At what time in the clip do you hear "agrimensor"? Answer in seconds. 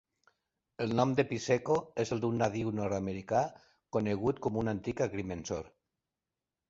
5.11-5.75